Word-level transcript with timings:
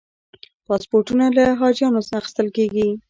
پاسپورتونه 0.67 1.25
له 1.37 1.45
حاجیانو 1.59 1.99
اخیستل 2.19 2.47
کېږي. 2.55 2.87